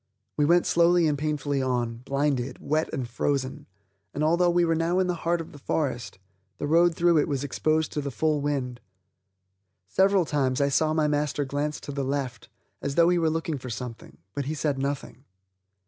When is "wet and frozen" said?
2.57-3.67